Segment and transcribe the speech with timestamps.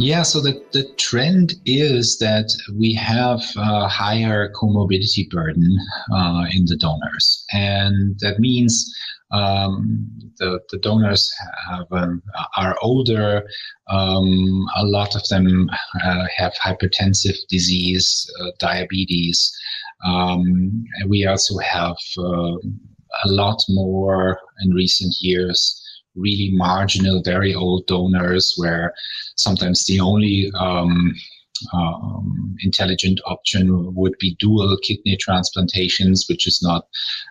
[0.00, 5.76] Yeah, so the, the trend is that we have a higher comorbidity burden
[6.14, 7.44] uh, in the donors.
[7.52, 8.94] And that means
[9.32, 11.28] um, the, the donors
[11.68, 12.22] have, um,
[12.56, 13.44] are older.
[13.88, 15.68] Um, a lot of them
[16.04, 19.52] uh, have hypertensive disease, uh, diabetes.
[20.06, 22.56] Um, we also have uh,
[23.24, 25.84] a lot more in recent years
[26.18, 28.92] really marginal, very old donors where
[29.36, 31.14] sometimes the only um,
[31.72, 36.86] um, intelligent option would be dual kidney transplantations, which is not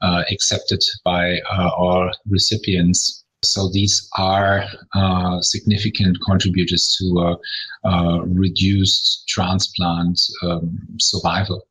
[0.00, 3.24] uh, accepted by uh, all recipients.
[3.44, 7.36] So these are uh, significant contributors to
[7.84, 11.66] uh, reduced transplant um, survival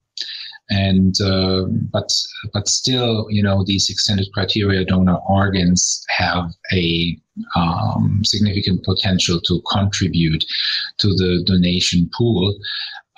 [0.71, 2.09] and uh, but
[2.53, 7.17] but still you know these extended criteria donor organs have a
[7.55, 10.43] um, significant potential to contribute
[10.97, 12.57] to the donation pool.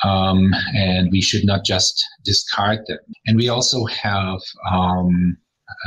[0.03, 2.99] Um, and we should not just discard them.
[3.25, 5.37] And we also have um,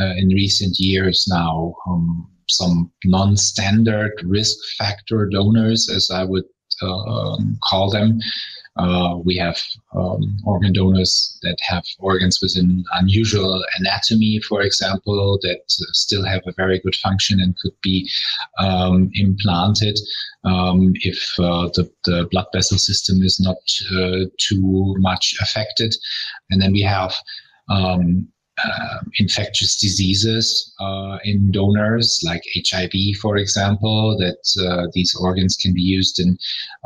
[0.01, 6.45] uh, in recent years now um, some non-standard risk factor donors as i would
[6.83, 7.37] uh,
[7.69, 8.19] call them
[8.77, 9.59] uh, we have
[9.95, 16.43] um, organ donors that have organs with an unusual anatomy, for example, that still have
[16.47, 18.09] a very good function and could be
[18.59, 19.99] um, implanted
[20.45, 23.57] um, if uh, the, the, blood vessel system is not
[23.99, 25.95] uh, too much affected.
[26.51, 27.15] And then we have
[27.71, 28.29] um,
[28.65, 35.75] uh, infectious diseases uh, in donors, like HIV, for example, that uh, these organs can
[35.75, 36.39] be used in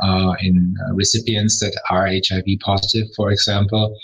[0.03, 3.97] uh, in recipients that are HIV positive, for example.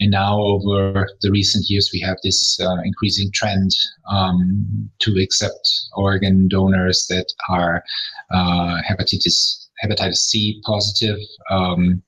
[0.00, 3.70] And now, over the recent years, we have this uh, increasing trend
[4.10, 7.84] um, to accept organ donors that are
[8.30, 11.18] uh, hepatitis hepatitis C positive.
[11.50, 12.02] Um,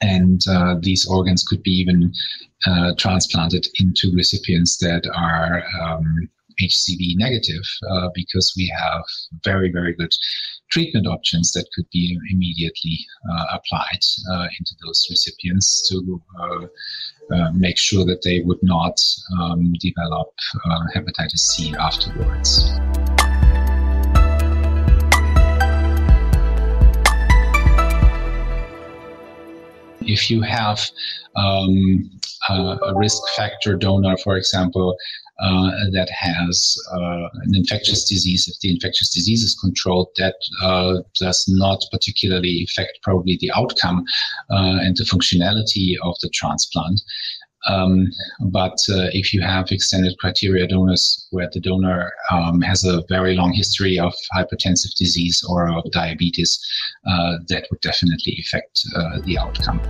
[0.00, 2.12] and uh, these organs could be even
[2.66, 6.28] uh, transplanted into recipients that are um,
[6.62, 9.02] HCV negative uh, because we have
[9.44, 10.12] very, very good
[10.70, 12.98] treatment options that could be immediately
[13.30, 14.00] uh, applied
[14.32, 16.22] uh, into those recipients to
[17.32, 18.98] uh, make sure that they would not
[19.38, 20.28] um, develop
[20.94, 22.70] hepatitis C afterwards.
[30.06, 30.90] If you have
[31.34, 32.10] um,
[32.48, 34.96] a risk factor donor, for example,
[35.38, 41.02] uh, that has uh, an infectious disease, if the infectious disease is controlled, that uh,
[41.18, 44.02] does not particularly affect probably the outcome
[44.50, 47.02] uh, and the functionality of the transplant.
[47.66, 48.08] Um,
[48.40, 53.34] but uh, if you have extended criteria donors where the donor um, has a very
[53.34, 56.58] long history of hypertensive disease or of diabetes,
[57.08, 59.80] uh, that would definitely affect uh, the outcome.